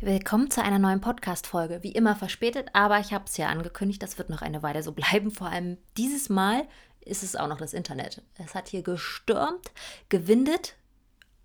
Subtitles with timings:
[0.00, 1.82] Willkommen zu einer neuen Podcast-Folge.
[1.82, 4.92] Wie immer verspätet, aber ich habe es ja angekündigt, das wird noch eine Weile so
[4.94, 5.32] bleiben.
[5.32, 6.68] Vor allem dieses Mal
[7.00, 8.22] ist es auch noch das Internet.
[8.36, 9.72] Es hat hier gestürmt,
[10.08, 10.76] gewindet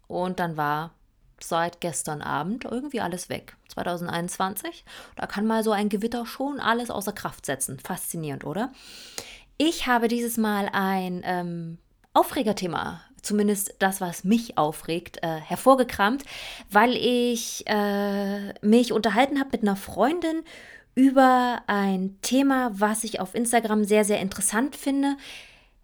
[0.08, 0.94] und dann war
[1.42, 3.58] seit gestern Abend irgendwie alles weg.
[3.70, 4.86] 2021,
[5.16, 7.80] da kann mal so ein Gewitter schon alles außer Kraft setzen.
[7.80, 8.72] Faszinierend, oder?
[9.58, 11.80] Ich habe dieses Mal ein ähm,
[12.14, 16.24] Aufregerthema zumindest das, was mich aufregt, äh, hervorgekramt,
[16.70, 20.44] weil ich äh, mich unterhalten habe mit einer Freundin
[20.96, 25.18] über ein Thema, was ich auf Instagram sehr, sehr interessant finde.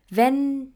[0.10, 0.74] Wenn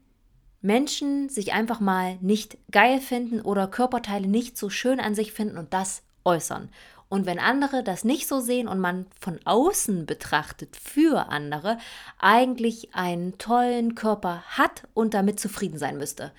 [0.60, 5.58] Menschen sich einfach mal nicht geil finden oder Körperteile nicht so schön an sich finden
[5.58, 6.70] und das äußern.
[7.08, 11.78] Und wenn andere das nicht so sehen und man von außen betrachtet für andere
[12.18, 16.32] eigentlich einen tollen Körper hat und damit zufrieden sein müsste.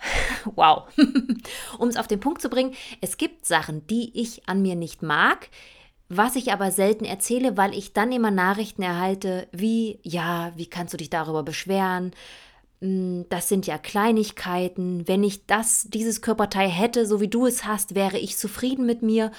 [0.54, 0.88] Wow.
[1.78, 5.02] um es auf den Punkt zu bringen, es gibt Sachen, die ich an mir nicht
[5.02, 5.50] mag,
[6.08, 10.92] was ich aber selten erzähle, weil ich dann immer Nachrichten erhalte, wie, ja, wie kannst
[10.92, 12.12] du dich darüber beschweren?
[12.80, 15.06] Hm, das sind ja Kleinigkeiten.
[15.06, 19.02] Wenn ich das, dieses Körperteil hätte, so wie du es hast, wäre ich zufrieden mit
[19.02, 19.30] mir.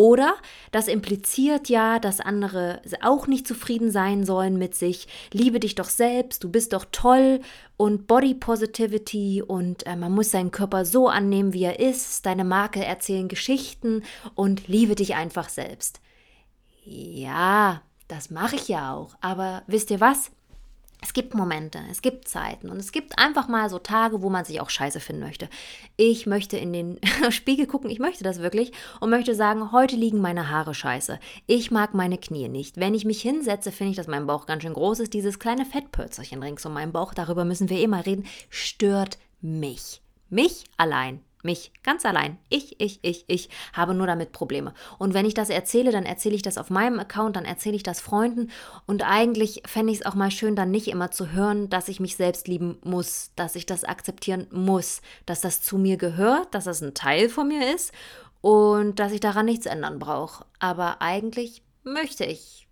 [0.00, 0.36] Oder
[0.72, 5.06] das impliziert ja, dass andere auch nicht zufrieden sein sollen mit sich.
[5.30, 7.40] Liebe dich doch selbst, du bist doch toll
[7.76, 12.24] und Body Positivity und äh, man muss seinen Körper so annehmen, wie er ist.
[12.24, 14.02] Deine Marke erzählen Geschichten
[14.34, 16.00] und liebe dich einfach selbst.
[16.86, 19.16] Ja, das mache ich ja auch.
[19.20, 20.30] Aber wisst ihr was?
[21.02, 24.44] Es gibt Momente, es gibt Zeiten und es gibt einfach mal so Tage, wo man
[24.44, 25.48] sich auch scheiße finden möchte.
[25.96, 26.98] Ich möchte in den
[27.30, 31.18] Spiegel gucken, ich möchte das wirklich und möchte sagen, heute liegen meine Haare scheiße.
[31.46, 32.76] Ich mag meine Knie nicht.
[32.78, 35.14] Wenn ich mich hinsetze, finde ich, dass mein Bauch ganz schön groß ist.
[35.14, 40.02] Dieses kleine Fettpölzerchen rings um meinen Bauch, darüber müssen wir eh mal reden, stört mich.
[40.28, 41.20] Mich allein.
[41.42, 42.38] Mich, ganz allein.
[42.50, 44.74] Ich, ich, ich, ich habe nur damit Probleme.
[44.98, 47.82] Und wenn ich das erzähle, dann erzähle ich das auf meinem Account, dann erzähle ich
[47.82, 48.50] das Freunden.
[48.86, 51.98] Und eigentlich fände ich es auch mal schön, dann nicht immer zu hören, dass ich
[51.98, 56.64] mich selbst lieben muss, dass ich das akzeptieren muss, dass das zu mir gehört, dass
[56.64, 57.92] das ein Teil von mir ist
[58.42, 60.44] und dass ich daran nichts ändern brauche.
[60.58, 62.68] Aber eigentlich möchte ich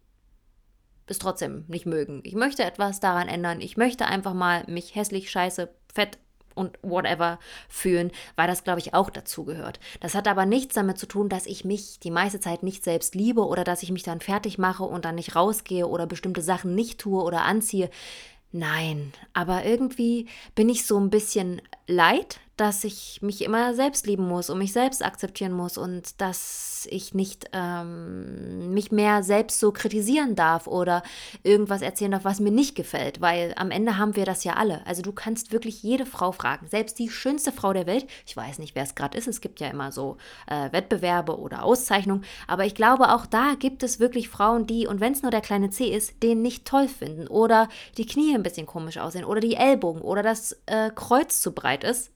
[1.06, 2.20] es trotzdem nicht mögen.
[2.24, 3.60] Ich möchte etwas daran ändern.
[3.62, 6.18] Ich möchte einfach mal mich hässlich, scheiße, fett,
[6.58, 7.38] und whatever
[7.68, 9.80] fühlen, weil das, glaube ich, auch dazu gehört.
[10.00, 13.14] Das hat aber nichts damit zu tun, dass ich mich die meiste Zeit nicht selbst
[13.14, 16.74] liebe oder dass ich mich dann fertig mache und dann nicht rausgehe oder bestimmte Sachen
[16.74, 17.90] nicht tue oder anziehe.
[18.50, 24.26] Nein, aber irgendwie bin ich so ein bisschen leid, dass ich mich immer selbst lieben
[24.26, 29.70] muss und mich selbst akzeptieren muss und dass ich nicht ähm, mich mehr selbst so
[29.70, 31.02] kritisieren darf oder
[31.44, 34.84] irgendwas erzählen darf, was mir nicht gefällt, weil am Ende haben wir das ja alle.
[34.86, 38.06] Also du kannst wirklich jede Frau fragen, selbst die schönste Frau der Welt.
[38.26, 39.28] Ich weiß nicht, wer es gerade ist.
[39.28, 40.16] Es gibt ja immer so
[40.48, 45.00] äh, Wettbewerbe oder Auszeichnungen, aber ich glaube auch da gibt es wirklich Frauen, die und
[45.00, 48.42] wenn es nur der kleine C ist, den nicht toll finden oder die Knie ein
[48.42, 52.10] bisschen komisch aussehen oder die Ellbogen oder das äh, Kreuz zu breit ist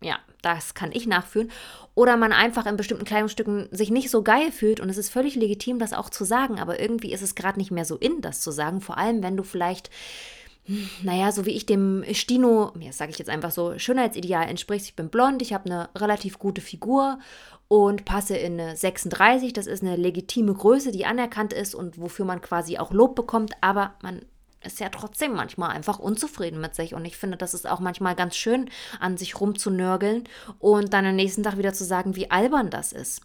[0.00, 1.50] ja, das kann ich nachfühlen.
[1.94, 5.34] Oder man einfach in bestimmten Kleidungsstücken sich nicht so geil fühlt und es ist völlig
[5.34, 8.40] legitim, das auch zu sagen, aber irgendwie ist es gerade nicht mehr so in, das
[8.40, 8.80] zu sagen.
[8.80, 9.90] Vor allem, wenn du vielleicht,
[11.02, 14.88] naja, so wie ich dem Stino, ja, sage ich jetzt einfach so, Schönheitsideal entsprichst.
[14.88, 17.18] Ich bin blond, ich habe eine relativ gute Figur
[17.66, 19.52] und passe in eine 36.
[19.52, 23.54] Das ist eine legitime Größe, die anerkannt ist und wofür man quasi auch Lob bekommt,
[23.60, 24.22] aber man
[24.62, 26.94] ist ja trotzdem manchmal einfach unzufrieden mit sich.
[26.94, 28.70] Und ich finde, das ist auch manchmal ganz schön,
[29.00, 30.24] an sich rumzunörgeln
[30.58, 33.22] und dann am nächsten Tag wieder zu sagen, wie albern das ist.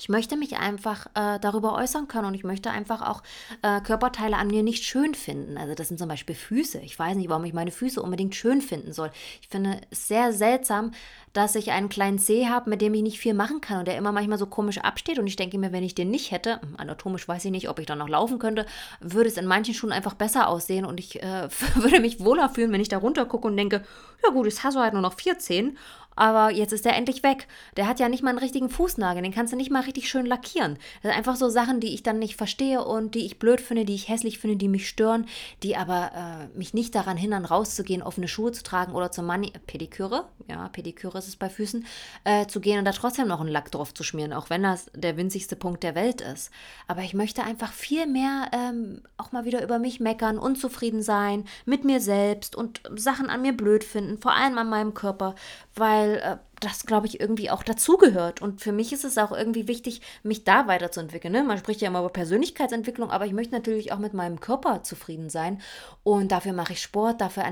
[0.00, 3.22] Ich möchte mich einfach äh, darüber äußern können und ich möchte einfach auch
[3.60, 5.58] äh, Körperteile an mir nicht schön finden.
[5.58, 6.78] Also das sind zum Beispiel Füße.
[6.78, 9.10] Ich weiß nicht, warum ich meine Füße unbedingt schön finden soll.
[9.42, 10.92] Ich finde es sehr seltsam,
[11.34, 13.98] dass ich einen kleinen Zeh habe, mit dem ich nicht viel machen kann und der
[13.98, 15.18] immer manchmal so komisch absteht.
[15.18, 17.78] Und ich denke mir, wenn ich den nicht hätte, hm, anatomisch weiß ich nicht, ob
[17.78, 18.64] ich dann noch laufen könnte,
[19.00, 22.72] würde es in manchen Schuhen einfach besser aussehen und ich äh, würde mich wohler fühlen,
[22.72, 23.84] wenn ich da runter gucke und denke,
[24.24, 25.76] ja gut, hast du halt nur noch vier Zehen
[26.20, 27.48] aber jetzt ist der endlich weg.
[27.78, 30.26] Der hat ja nicht mal einen richtigen Fußnagel, den kannst du nicht mal richtig schön
[30.26, 30.74] lackieren.
[30.74, 33.86] Das sind einfach so Sachen, die ich dann nicht verstehe und die ich blöd finde,
[33.86, 35.24] die ich hässlich finde, die mich stören,
[35.62, 39.50] die aber äh, mich nicht daran hindern, rauszugehen, offene Schuhe zu tragen oder zur Mani
[39.66, 41.86] Pediküre, ja, Pediküre ist es bei Füßen,
[42.24, 44.90] äh, zu gehen und da trotzdem noch einen Lack drauf zu schmieren, auch wenn das
[44.94, 46.50] der winzigste Punkt der Welt ist.
[46.86, 51.46] Aber ich möchte einfach viel mehr ähm, auch mal wieder über mich meckern, unzufrieden sein,
[51.64, 55.34] mit mir selbst und Sachen an mir blöd finden, vor allem an meinem Körper,
[55.74, 58.42] weil äh, das, glaube ich, irgendwie auch dazugehört.
[58.42, 61.32] Und für mich ist es auch irgendwie wichtig, mich da weiterzuentwickeln.
[61.32, 61.42] Ne?
[61.42, 65.30] Man spricht ja immer über Persönlichkeitsentwicklung, aber ich möchte natürlich auch mit meinem Körper zufrieden
[65.30, 65.60] sein.
[66.02, 67.44] Und dafür mache ich Sport, dafür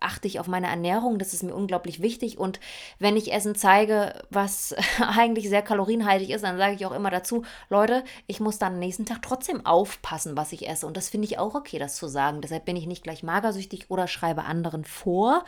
[0.00, 2.38] achte ich auf meine Ernährung, das ist mir unglaublich wichtig.
[2.38, 2.60] Und
[2.98, 7.44] wenn ich Essen zeige, was eigentlich sehr kalorienhaltig ist, dann sage ich auch immer dazu,
[7.68, 10.86] Leute, ich muss dann am nächsten Tag trotzdem aufpassen, was ich esse.
[10.86, 12.40] Und das finde ich auch okay, das zu sagen.
[12.40, 15.44] Deshalb bin ich nicht gleich magersüchtig oder schreibe anderen vor,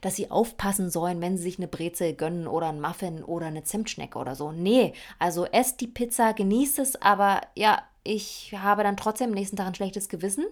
[0.00, 3.64] dass sie aufpassen sollen, wenn sie sich eine Brezel gönnen oder einen Muffin oder eine
[3.64, 4.52] Zimtschnecke oder so.
[4.52, 9.56] Nee, also esst die Pizza, genießt es, aber ja, ich habe dann trotzdem am nächsten
[9.56, 10.46] Tag ein schlechtes Gewissen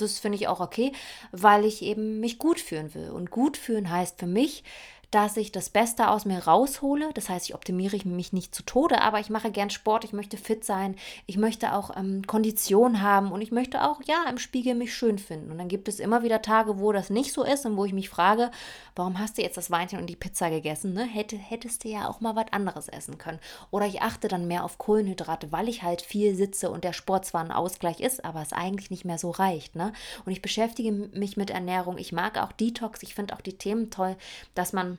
[0.00, 0.92] das finde ich auch okay,
[1.32, 3.10] weil ich eben mich gut fühlen will.
[3.10, 4.64] Und gut fühlen heißt für mich,
[5.10, 7.10] dass ich das Beste aus mir raushole.
[7.14, 10.36] Das heißt, ich optimiere mich nicht zu Tode, aber ich mache gern Sport, ich möchte
[10.36, 10.96] fit sein,
[11.26, 15.18] ich möchte auch ähm, Kondition haben und ich möchte auch, ja, im Spiegel mich schön
[15.18, 15.50] finden.
[15.50, 17.92] Und dann gibt es immer wieder Tage, wo das nicht so ist und wo ich
[17.92, 18.50] mich frage,
[18.96, 20.92] warum hast du jetzt das Weinchen und die Pizza gegessen?
[20.94, 21.04] Ne?
[21.04, 23.40] Hätte, hättest du ja auch mal was anderes essen können.
[23.70, 27.26] Oder ich achte dann mehr auf Kohlenhydrate, weil ich halt viel sitze und der Sport
[27.26, 29.76] zwar ein Ausgleich ist, aber es eigentlich nicht mehr so reicht.
[29.76, 29.92] Ne?
[30.24, 31.98] Und ich beschäftige mich mit Ernährung.
[31.98, 33.02] Ich mag auch Detox.
[33.02, 34.16] Ich finde auch die Themen toll,
[34.54, 34.98] dass man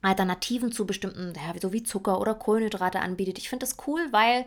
[0.00, 3.38] Alternativen zu bestimmten, ja, so wie Zucker oder Kohlenhydrate anbietet.
[3.38, 4.46] Ich finde das cool, weil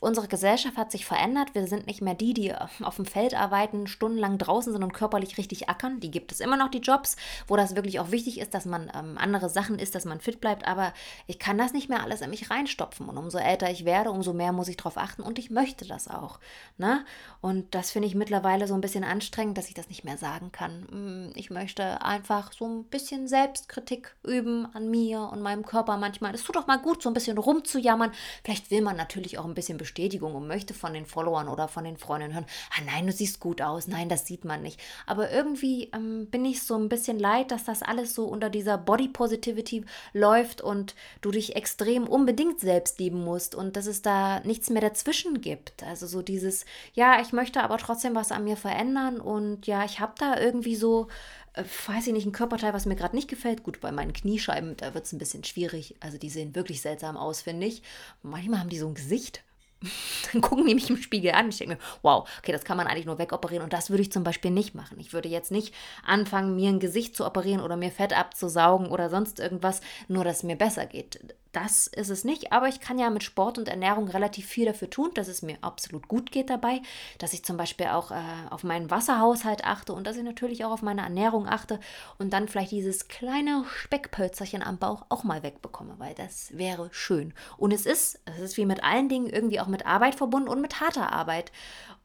[0.00, 1.54] unsere Gesellschaft hat sich verändert.
[1.54, 5.38] Wir sind nicht mehr die, die auf dem Feld arbeiten, stundenlang draußen sind und körperlich
[5.38, 6.00] richtig ackern.
[6.00, 7.16] Die gibt es immer noch, die Jobs,
[7.46, 10.40] wo das wirklich auch wichtig ist, dass man ähm, andere Sachen isst, dass man fit
[10.40, 10.66] bleibt.
[10.66, 10.92] Aber
[11.28, 13.08] ich kann das nicht mehr alles in mich reinstopfen.
[13.08, 15.22] Und umso älter ich werde, umso mehr muss ich darauf achten.
[15.22, 16.40] Und ich möchte das auch.
[16.78, 17.04] Ne?
[17.40, 20.50] Und das finde ich mittlerweile so ein bisschen anstrengend, dass ich das nicht mehr sagen
[20.50, 20.86] kann.
[20.90, 26.34] Hm, ich möchte einfach so ein bisschen Selbstkritik üben an mir und meinem Körper manchmal.
[26.34, 28.12] Es tut doch mal gut, so ein bisschen rumzujammern.
[28.44, 31.84] Vielleicht will man natürlich auch ein bisschen Bestätigung und möchte von den Followern oder von
[31.84, 32.46] den Freunden hören,
[32.76, 34.80] ah nein, du siehst gut aus, nein, das sieht man nicht.
[35.06, 38.78] Aber irgendwie ähm, bin ich so ein bisschen leid, dass das alles so unter dieser
[38.78, 44.40] Body Positivity läuft und du dich extrem unbedingt selbst lieben musst und dass es da
[44.40, 45.82] nichts mehr dazwischen gibt.
[45.82, 50.00] Also so dieses, ja, ich möchte aber trotzdem was an mir verändern und ja, ich
[50.00, 51.08] habe da irgendwie so
[51.54, 53.62] äh, weiß ich nicht, ein Körperteil, was mir gerade nicht gefällt.
[53.62, 55.96] Gut, bei meinen Kniescheiben, da wird es ein bisschen schwierig.
[56.00, 57.82] Also die sehen wirklich seltsam aus, finde ich.
[58.22, 59.42] Manchmal haben die so ein Gesicht.
[60.32, 61.48] Dann gucken die mich im Spiegel an.
[61.48, 63.64] Ich denke mir, wow, okay, das kann man eigentlich nur wegoperieren.
[63.64, 65.00] Und das würde ich zum Beispiel nicht machen.
[65.00, 65.74] Ich würde jetzt nicht
[66.04, 70.38] anfangen, mir ein Gesicht zu operieren oder mir Fett abzusaugen oder sonst irgendwas, nur dass
[70.38, 71.20] es mir besser geht
[71.52, 74.88] das ist es nicht, aber ich kann ja mit Sport und Ernährung relativ viel dafür
[74.88, 76.80] tun, dass es mir absolut gut geht dabei,
[77.18, 80.70] dass ich zum Beispiel auch äh, auf meinen Wasserhaushalt achte und dass ich natürlich auch
[80.70, 81.80] auf meine Ernährung achte
[82.18, 87.34] und dann vielleicht dieses kleine Speckpölzerchen am Bauch auch mal wegbekomme, weil das wäre schön.
[87.56, 90.60] Und es ist, es ist wie mit allen Dingen irgendwie auch mit Arbeit verbunden und
[90.60, 91.50] mit harter Arbeit.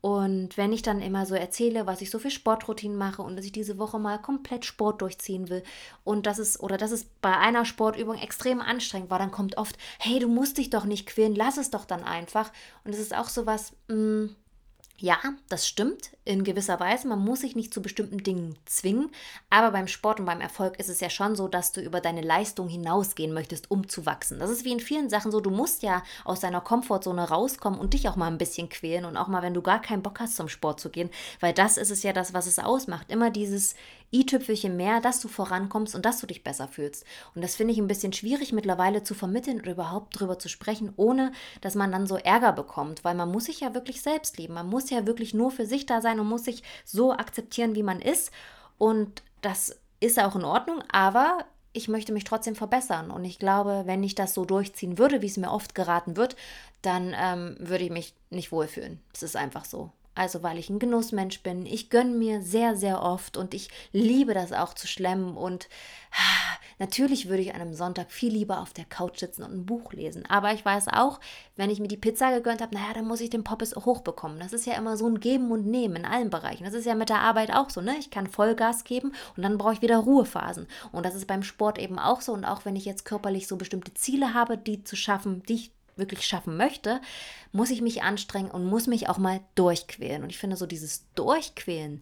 [0.05, 3.45] Und wenn ich dann immer so erzähle, was ich so für Sportroutinen mache und dass
[3.45, 5.63] ich diese Woche mal komplett Sport durchziehen will
[6.03, 9.77] und das ist oder dass es bei einer Sportübung extrem anstrengend war, dann kommt oft,
[9.99, 12.51] hey, du musst dich doch nicht quälen, lass es doch dann einfach.
[12.85, 14.35] Und es ist auch so was, mh, mm,
[14.97, 15.17] ja,
[15.49, 17.09] das stimmt in gewisser Weise.
[17.09, 19.11] Man muss sich nicht zu bestimmten Dingen zwingen.
[19.49, 22.21] Aber beim Sport und beim Erfolg ist es ja schon so, dass du über deine
[22.21, 24.39] Leistung hinausgehen möchtest, um zu wachsen.
[24.39, 25.41] Das ist wie in vielen Sachen so.
[25.41, 29.03] Du musst ja aus deiner Komfortzone rauskommen und dich auch mal ein bisschen quälen.
[29.03, 31.09] Und auch mal, wenn du gar keinen Bock hast, zum Sport zu gehen.
[31.41, 33.11] Weil das ist es ja das, was es ausmacht.
[33.11, 33.75] Immer dieses
[34.13, 37.03] i-Tüpfelchen mehr, dass du vorankommst und dass du dich besser fühlst.
[37.33, 40.93] Und das finde ich ein bisschen schwierig mittlerweile zu vermitteln oder überhaupt drüber zu sprechen,
[40.95, 41.31] ohne
[41.61, 43.03] dass man dann so Ärger bekommt.
[43.03, 44.53] Weil man muss sich ja wirklich selbst lieben.
[44.53, 47.75] Man muss muss ja wirklich nur für sich da sein und muss sich so akzeptieren,
[47.75, 48.31] wie man ist.
[48.77, 53.09] Und das ist auch in Ordnung, aber ich möchte mich trotzdem verbessern.
[53.09, 56.35] Und ich glaube, wenn ich das so durchziehen würde, wie es mir oft geraten wird,
[56.81, 59.01] dann ähm, würde ich mich nicht wohlfühlen.
[59.13, 59.91] Es ist einfach so.
[60.15, 61.65] Also weil ich ein Genussmensch bin.
[61.65, 65.35] Ich gönne mir sehr, sehr oft und ich liebe das auch zu schlemmen.
[65.35, 65.67] Und
[66.79, 69.91] natürlich würde ich an einem Sonntag viel lieber auf der Couch sitzen und ein Buch
[69.91, 70.25] lesen.
[70.25, 71.19] Aber ich weiß auch,
[71.57, 74.39] wenn ich mir die Pizza gegönnt habe, naja, dann muss ich den Poppes hochbekommen.
[74.39, 76.63] Das ist ja immer so ein Geben und Nehmen in allen Bereichen.
[76.63, 77.95] Das ist ja mit der Arbeit auch so, ne?
[77.99, 80.67] Ich kann Vollgas geben und dann brauche ich wieder Ruhephasen.
[80.93, 82.31] Und das ist beim Sport eben auch so.
[82.31, 85.71] Und auch wenn ich jetzt körperlich so bestimmte Ziele habe, die zu schaffen, die ich
[85.95, 87.01] wirklich schaffen möchte,
[87.51, 90.23] muss ich mich anstrengen und muss mich auch mal durchquälen.
[90.23, 92.01] Und ich finde so dieses Durchquälen,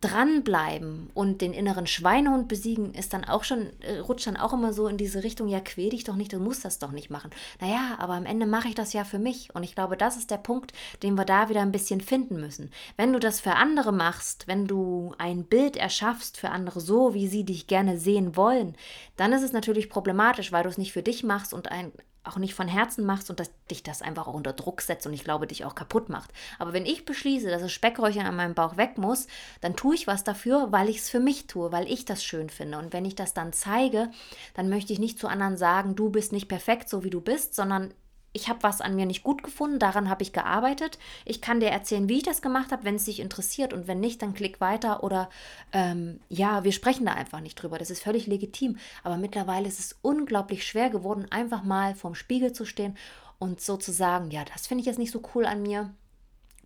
[0.00, 4.72] dranbleiben und den inneren Schweinehund besiegen, ist dann auch schon, äh, rutscht dann auch immer
[4.72, 7.30] so in diese Richtung, ja, quäl dich doch nicht, du musst das doch nicht machen.
[7.60, 9.54] Naja, aber am Ende mache ich das ja für mich.
[9.54, 12.70] Und ich glaube, das ist der Punkt, den wir da wieder ein bisschen finden müssen.
[12.96, 17.26] Wenn du das für andere machst, wenn du ein Bild erschaffst für andere so, wie
[17.26, 18.76] sie dich gerne sehen wollen,
[19.16, 21.90] dann ist es natürlich problematisch, weil du es nicht für dich machst und ein,
[22.24, 25.12] auch nicht von Herzen machst und dass dich das einfach auch unter Druck setzt und
[25.12, 26.30] ich glaube, dich auch kaputt macht.
[26.58, 29.26] Aber wenn ich beschließe, dass das Speckröllchen an meinem Bauch weg muss,
[29.60, 32.50] dann tue ich was dafür, weil ich es für mich tue, weil ich das schön
[32.50, 32.78] finde.
[32.78, 34.10] Und wenn ich das dann zeige,
[34.54, 37.54] dann möchte ich nicht zu anderen sagen, du bist nicht perfekt, so wie du bist,
[37.54, 37.94] sondern
[38.32, 40.98] ich habe was an mir nicht gut gefunden, daran habe ich gearbeitet.
[41.24, 44.00] Ich kann dir erzählen, wie ich das gemacht habe, wenn es dich interessiert und wenn
[44.00, 45.30] nicht, dann klick weiter oder
[45.72, 47.78] ähm, ja, wir sprechen da einfach nicht drüber.
[47.78, 48.78] Das ist völlig legitim.
[49.02, 52.96] Aber mittlerweile ist es unglaublich schwer geworden, einfach mal vorm Spiegel zu stehen
[53.38, 55.92] und so zu sagen, ja, das finde ich jetzt nicht so cool an mir.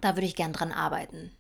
[0.01, 1.31] Da würde ich gern dran arbeiten.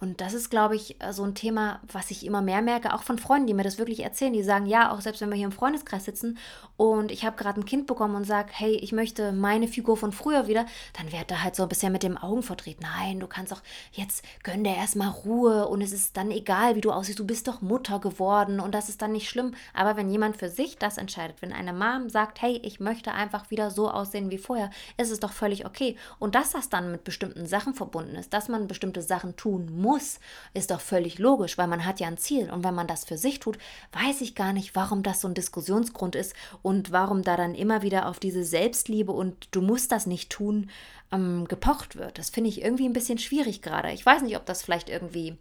[0.00, 3.02] Und das ist, glaube ich, äh, so ein Thema, was ich immer mehr merke, auch
[3.02, 4.32] von Freunden, die mir das wirklich erzählen.
[4.32, 6.38] Die sagen, ja, auch selbst wenn wir hier im Freundeskreis sitzen
[6.76, 10.12] und ich habe gerade ein Kind bekommen und sage, hey, ich möchte meine Figur von
[10.12, 10.64] früher wieder,
[10.96, 12.78] dann wird da halt so ein bisschen mit dem Augen verdreht.
[12.80, 13.60] Nein, du kannst doch
[13.92, 17.18] jetzt gönn dir erstmal Ruhe und es ist dann egal, wie du aussiehst.
[17.18, 19.52] Du bist doch Mutter geworden und das ist dann nicht schlimm.
[19.74, 23.50] Aber wenn jemand für sich das entscheidet, wenn eine Mom sagt, hey, ich möchte einfach
[23.50, 25.98] wieder so aussehen wie vorher, ist es doch völlig okay.
[26.18, 29.89] Und dass das dann mit bestimmten Sachen verbunden ist, dass man bestimmte Sachen tun muss,
[29.90, 30.20] muss,
[30.54, 32.50] ist doch völlig logisch, weil man hat ja ein Ziel.
[32.50, 33.58] Und wenn man das für sich tut,
[33.92, 37.82] weiß ich gar nicht, warum das so ein Diskussionsgrund ist und warum da dann immer
[37.82, 40.70] wieder auf diese Selbstliebe und du musst das nicht tun
[41.10, 42.18] ähm, gepocht wird.
[42.18, 43.90] Das finde ich irgendwie ein bisschen schwierig gerade.
[43.90, 45.36] Ich weiß nicht, ob das vielleicht irgendwie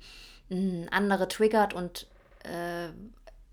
[0.50, 2.08] hm, andere triggert und
[2.44, 2.90] äh,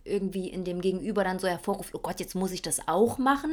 [0.04, 3.52] irgendwie in dem Gegenüber dann so hervorruft, oh Gott, jetzt muss ich das auch machen.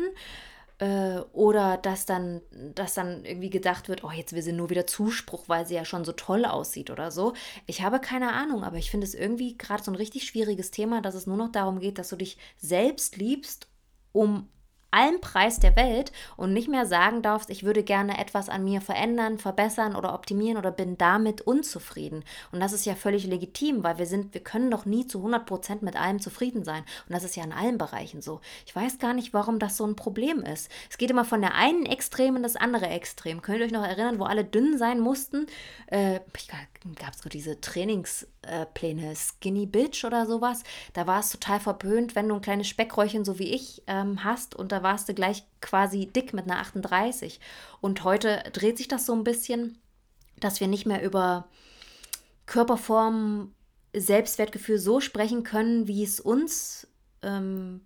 [0.79, 2.41] Äh, oder dass dann,
[2.73, 5.85] dass dann irgendwie gedacht wird, oh, jetzt will sie nur wieder Zuspruch, weil sie ja
[5.85, 7.33] schon so toll aussieht oder so.
[7.67, 11.01] Ich habe keine Ahnung, aber ich finde es irgendwie gerade so ein richtig schwieriges Thema,
[11.01, 13.67] dass es nur noch darum geht, dass du dich selbst liebst,
[14.11, 14.49] um
[14.93, 18.81] allem Preis der Welt und nicht mehr sagen darfst, ich würde gerne etwas an mir
[18.81, 22.23] verändern, verbessern oder optimieren oder bin damit unzufrieden.
[22.51, 25.45] Und das ist ja völlig legitim, weil wir sind, wir können doch nie zu 100
[25.45, 26.83] Prozent mit allem zufrieden sein.
[27.07, 28.41] Und das ist ja in allen Bereichen so.
[28.65, 30.69] Ich weiß gar nicht, warum das so ein Problem ist.
[30.89, 33.41] Es geht immer von der einen Extrem in das andere Extrem.
[33.41, 35.47] Könnt ihr euch noch erinnern, wo alle dünn sein mussten?
[35.87, 36.19] Äh,
[36.99, 40.63] gab es so diese Trainingspläne, äh, Skinny Bitch oder sowas.
[40.93, 44.55] Da war es total verpönt, wenn du ein kleines Speckröllchen so wie ich ähm, hast
[44.55, 47.39] und da warst du gleich quasi dick mit einer 38.
[47.81, 49.79] Und heute dreht sich das so ein bisschen,
[50.39, 51.47] dass wir nicht mehr über
[52.45, 53.53] Körperform,
[53.95, 56.87] Selbstwertgefühl so sprechen können, wie es uns
[57.21, 57.81] ähm,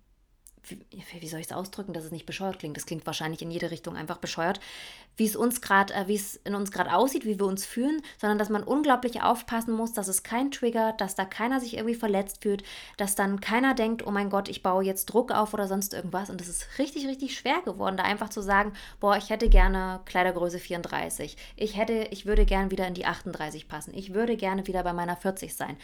[0.70, 0.84] wie,
[1.20, 2.76] wie soll ich es ausdrücken, dass es nicht bescheuert klingt?
[2.76, 4.60] Das klingt wahrscheinlich in jede Richtung einfach bescheuert,
[5.18, 8.00] wie es uns gerade, äh, wie es in uns gerade aussieht, wie wir uns fühlen,
[8.18, 11.96] sondern dass man unglaublich aufpassen muss, dass es kein Trigger, dass da keiner sich irgendwie
[11.96, 12.62] verletzt fühlt,
[12.96, 16.30] dass dann keiner denkt, oh mein Gott, ich baue jetzt Druck auf oder sonst irgendwas.
[16.30, 20.00] Und es ist richtig, richtig schwer geworden, da einfach zu sagen, boah, ich hätte gerne
[20.06, 21.36] Kleidergröße 34.
[21.56, 23.92] Ich hätte, ich würde gerne wieder in die 38 passen.
[23.94, 25.76] Ich würde gerne wieder bei meiner 40 sein.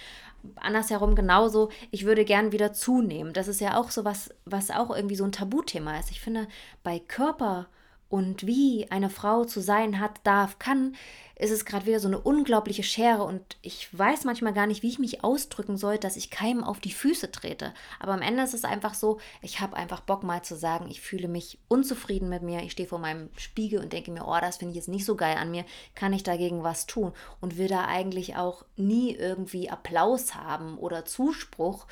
[0.56, 3.32] Andersherum genauso, ich würde gerne wieder zunehmen.
[3.32, 6.12] Das ist ja auch so was, was auch irgendwie so ein Tabuthema ist.
[6.12, 6.46] Ich finde,
[6.84, 7.66] bei Körper
[8.08, 10.94] und wie eine Frau zu sein hat, darf, kann,
[11.36, 13.24] ist es gerade wieder so eine unglaubliche Schere.
[13.24, 16.78] Und ich weiß manchmal gar nicht, wie ich mich ausdrücken soll, dass ich keinem auf
[16.80, 17.74] die Füße trete.
[17.98, 21.00] Aber am Ende ist es einfach so, ich habe einfach Bock mal zu sagen, ich
[21.00, 24.58] fühle mich unzufrieden mit mir, ich stehe vor meinem Spiegel und denke mir, oh, das
[24.58, 27.12] finde ich jetzt nicht so geil an mir, kann ich dagegen was tun?
[27.40, 31.86] Und will da eigentlich auch nie irgendwie Applaus haben oder Zuspruch.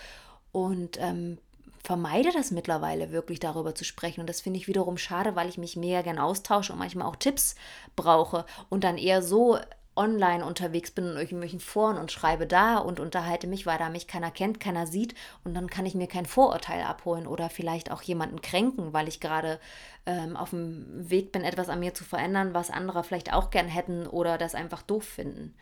[0.52, 1.38] Und ähm,
[1.82, 4.20] vermeide das mittlerweile wirklich darüber zu sprechen.
[4.20, 7.16] Und das finde ich wiederum schade, weil ich mich mega gern austausche und manchmal auch
[7.16, 7.56] Tipps
[7.96, 9.58] brauche und dann eher so
[9.94, 14.06] online unterwegs bin in irgendwelchen Foren und schreibe da und unterhalte mich, weil da mich
[14.06, 18.00] keiner kennt, keiner sieht und dann kann ich mir kein Vorurteil abholen oder vielleicht auch
[18.00, 19.60] jemanden kränken, weil ich gerade
[20.06, 23.68] ähm, auf dem Weg bin, etwas an mir zu verändern, was andere vielleicht auch gern
[23.68, 25.54] hätten oder das einfach doof finden.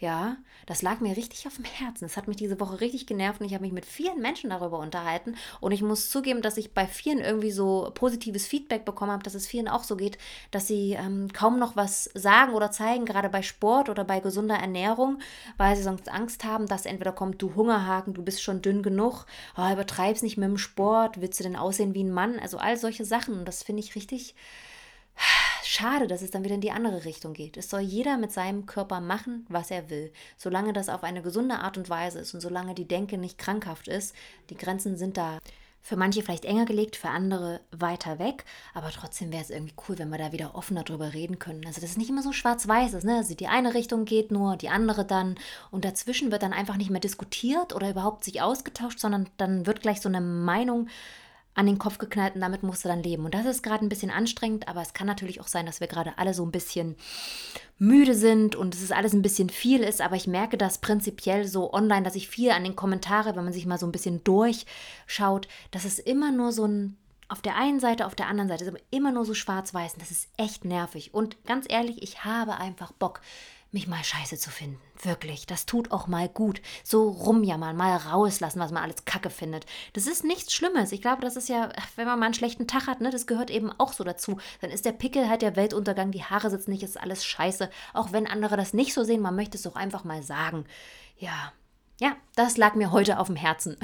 [0.00, 2.06] Ja, das lag mir richtig auf dem Herzen.
[2.06, 4.78] Das hat mich diese Woche richtig genervt und ich habe mich mit vielen Menschen darüber
[4.78, 5.34] unterhalten.
[5.60, 9.34] Und ich muss zugeben, dass ich bei vielen irgendwie so positives Feedback bekommen habe, dass
[9.34, 10.16] es vielen auch so geht,
[10.52, 14.54] dass sie ähm, kaum noch was sagen oder zeigen, gerade bei Sport oder bei gesunder
[14.54, 15.18] Ernährung,
[15.58, 19.26] weil sie sonst Angst haben, dass entweder kommt, du Hungerhaken, du bist schon dünn genug,
[19.58, 22.38] oh, übertreib's nicht mit dem Sport, willst du denn aussehen wie ein Mann?
[22.38, 23.34] Also all solche Sachen.
[23.34, 24.34] Und das finde ich richtig
[25.70, 27.56] schade, dass es dann wieder in die andere Richtung geht.
[27.56, 31.60] Es soll jeder mit seinem Körper machen, was er will, solange das auf eine gesunde
[31.60, 34.14] Art und Weise ist und solange die Denke nicht krankhaft ist.
[34.50, 35.38] Die Grenzen sind da
[35.80, 39.98] für manche vielleicht enger gelegt, für andere weiter weg, aber trotzdem wäre es irgendwie cool,
[39.98, 41.64] wenn wir da wieder offener drüber reden können.
[41.64, 43.16] Also, dass es nicht immer so schwarz-weiß ist, ne?
[43.16, 45.38] Also, die eine Richtung geht nur, die andere dann
[45.70, 49.80] und dazwischen wird dann einfach nicht mehr diskutiert oder überhaupt sich ausgetauscht, sondern dann wird
[49.80, 50.88] gleich so eine Meinung
[51.54, 53.24] an den Kopf geknallt und damit musst du dann leben.
[53.24, 55.88] Und das ist gerade ein bisschen anstrengend, aber es kann natürlich auch sein, dass wir
[55.88, 56.96] gerade alle so ein bisschen
[57.78, 61.46] müde sind und es ist alles ein bisschen viel ist, aber ich merke das prinzipiell
[61.46, 64.22] so online, dass ich viel an den Kommentaren, wenn man sich mal so ein bisschen
[64.22, 66.96] durchschaut, dass es immer nur so ein
[67.28, 70.28] auf der einen Seite, auf der anderen Seite immer nur so schwarz-weiß und das ist
[70.36, 71.14] echt nervig.
[71.14, 73.20] Und ganz ehrlich, ich habe einfach Bock,
[73.72, 74.80] mich mal scheiße zu finden.
[75.02, 76.60] Wirklich, das tut auch mal gut.
[76.82, 79.64] So rumjammern, mal rauslassen, was man alles kacke findet.
[79.92, 80.92] Das ist nichts Schlimmes.
[80.92, 83.50] Ich glaube, das ist ja, wenn man mal einen schlechten Tag hat, ne, das gehört
[83.50, 84.38] eben auch so dazu.
[84.60, 87.70] Dann ist der Pickel halt der Weltuntergang, die Haare sitzen nicht, ist alles scheiße.
[87.94, 90.64] Auch wenn andere das nicht so sehen, man möchte es doch einfach mal sagen.
[91.16, 91.52] Ja,
[92.00, 93.76] ja, das lag mir heute auf dem Herzen.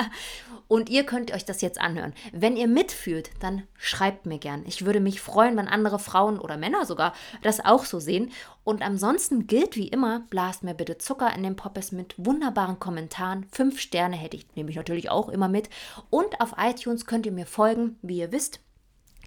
[0.68, 2.12] und ihr könnt euch das jetzt anhören.
[2.30, 4.64] Wenn ihr mitfühlt, dann schreibt mir gern.
[4.66, 8.30] Ich würde mich freuen, wenn andere Frauen oder Männer sogar das auch so sehen.
[8.64, 13.46] Und ansonsten gilt wie immer, blast mir bitte Zucker in den Poppes mit wunderbaren Kommentaren.
[13.50, 15.70] Fünf Sterne hätte ich, nehme ich natürlich auch immer mit.
[16.10, 18.60] Und auf iTunes könnt ihr mir folgen, wie ihr wisst.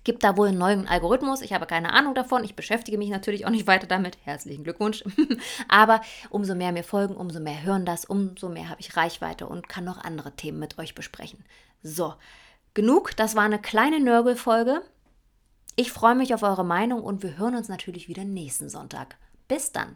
[0.04, 1.42] Gibt da wohl einen neuen Algorithmus?
[1.42, 2.44] Ich habe keine Ahnung davon.
[2.44, 4.18] Ich beschäftige mich natürlich auch nicht weiter damit.
[4.24, 5.04] Herzlichen Glückwunsch.
[5.68, 9.70] Aber umso mehr mir folgen, umso mehr hören das, umso mehr habe ich Reichweite und
[9.70, 11.46] kann noch andere Themen mit euch besprechen.
[11.84, 12.16] So,
[12.74, 13.16] genug.
[13.16, 14.82] Das war eine kleine Nörgelfolge.
[15.76, 19.18] Ich freue mich auf eure Meinung und wir hören uns natürlich wieder nächsten Sonntag.
[19.48, 19.96] Bis dann.